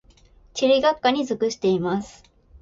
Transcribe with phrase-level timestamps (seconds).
[0.55, 2.23] 地理学科に属しています。